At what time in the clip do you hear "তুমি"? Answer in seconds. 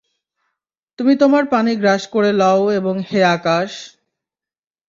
0.99-1.13